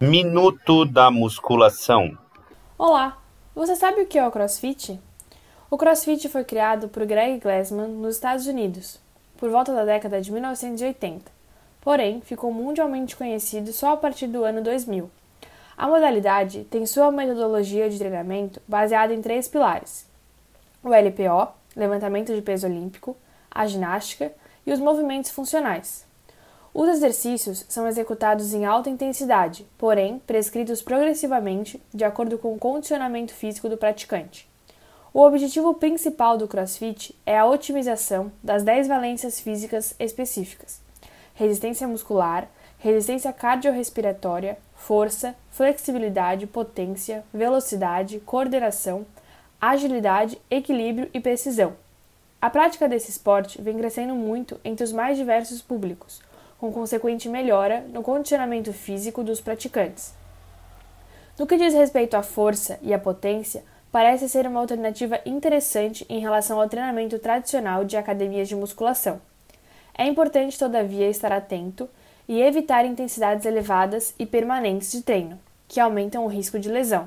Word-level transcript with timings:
Minuto 0.00 0.84
da 0.84 1.10
musculação. 1.10 2.16
Olá! 2.78 3.18
Você 3.52 3.74
sabe 3.74 4.02
o 4.02 4.06
que 4.06 4.16
é 4.16 4.24
o 4.24 4.30
CrossFit? 4.30 5.00
O 5.68 5.76
CrossFit 5.76 6.28
foi 6.28 6.44
criado 6.44 6.88
por 6.88 7.04
Greg 7.04 7.40
Glassman 7.40 7.88
nos 7.88 8.14
Estados 8.14 8.46
Unidos, 8.46 9.00
por 9.36 9.50
volta 9.50 9.74
da 9.74 9.84
década 9.84 10.20
de 10.20 10.30
1980. 10.30 11.32
Porém, 11.80 12.20
ficou 12.20 12.52
mundialmente 12.52 13.16
conhecido 13.16 13.72
só 13.72 13.94
a 13.94 13.96
partir 13.96 14.28
do 14.28 14.44
ano 14.44 14.62
2000. 14.62 15.10
A 15.76 15.88
modalidade 15.88 16.62
tem 16.70 16.86
sua 16.86 17.10
metodologia 17.10 17.90
de 17.90 17.98
treinamento 17.98 18.62
baseada 18.68 19.12
em 19.12 19.20
três 19.20 19.48
pilares: 19.48 20.06
o 20.80 20.90
LPO, 20.90 21.52
levantamento 21.74 22.32
de 22.32 22.40
peso 22.40 22.68
olímpico, 22.68 23.16
a 23.50 23.66
ginástica 23.66 24.30
e 24.64 24.72
os 24.72 24.78
movimentos 24.78 25.32
funcionais. 25.32 26.07
Os 26.80 26.88
exercícios 26.88 27.66
são 27.68 27.88
executados 27.88 28.54
em 28.54 28.64
alta 28.64 28.88
intensidade, 28.88 29.66
porém 29.76 30.20
prescritos 30.24 30.80
progressivamente 30.80 31.82
de 31.92 32.04
acordo 32.04 32.38
com 32.38 32.54
o 32.54 32.58
condicionamento 32.58 33.34
físico 33.34 33.68
do 33.68 33.76
praticante. 33.76 34.48
O 35.12 35.20
objetivo 35.20 35.74
principal 35.74 36.38
do 36.38 36.46
CrossFit 36.46 37.16
é 37.26 37.36
a 37.36 37.46
otimização 37.46 38.30
das 38.40 38.62
10 38.62 38.86
valências 38.86 39.40
físicas 39.40 39.92
específicas: 39.98 40.80
resistência 41.34 41.88
muscular, 41.88 42.48
resistência 42.78 43.32
cardiorrespiratória, 43.32 44.56
força, 44.76 45.34
flexibilidade, 45.50 46.46
potência, 46.46 47.24
velocidade, 47.34 48.20
coordenação, 48.20 49.04
agilidade, 49.60 50.40
equilíbrio 50.48 51.10
e 51.12 51.18
precisão. 51.18 51.74
A 52.40 52.48
prática 52.48 52.88
desse 52.88 53.10
esporte 53.10 53.60
vem 53.60 53.76
crescendo 53.76 54.14
muito 54.14 54.60
entre 54.64 54.84
os 54.84 54.92
mais 54.92 55.18
diversos 55.18 55.60
públicos 55.60 56.22
com 56.58 56.72
consequente 56.72 57.28
melhora 57.28 57.84
no 57.92 58.02
condicionamento 58.02 58.72
físico 58.72 59.22
dos 59.22 59.40
praticantes. 59.40 60.12
No 61.38 61.46
que 61.46 61.56
diz 61.56 61.72
respeito 61.72 62.16
à 62.16 62.22
força 62.22 62.78
e 62.82 62.92
à 62.92 62.98
potência, 62.98 63.62
parece 63.92 64.28
ser 64.28 64.44
uma 64.46 64.58
alternativa 64.58 65.20
interessante 65.24 66.04
em 66.08 66.18
relação 66.18 66.60
ao 66.60 66.68
treinamento 66.68 67.16
tradicional 67.20 67.84
de 67.84 67.96
academias 67.96 68.48
de 68.48 68.56
musculação. 68.56 69.20
É 69.96 70.04
importante, 70.04 70.58
todavia, 70.58 71.08
estar 71.08 71.30
atento 71.30 71.88
e 72.26 72.42
evitar 72.42 72.84
intensidades 72.84 73.46
elevadas 73.46 74.12
e 74.18 74.26
permanentes 74.26 74.90
de 74.90 75.02
treino, 75.02 75.38
que 75.68 75.78
aumentam 75.78 76.24
o 76.24 76.28
risco 76.28 76.58
de 76.58 76.68
lesão. 76.68 77.06